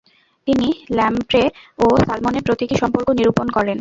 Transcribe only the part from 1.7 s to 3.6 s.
ও সালমনের প্রতীকী সম্পর্ক নিরূপণ